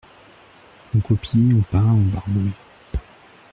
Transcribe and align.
On 0.95 0.99
copie, 0.99 1.53
on 1.55 1.61
peint, 1.61 1.93
on 1.93 2.01
barbouille. 2.05 2.53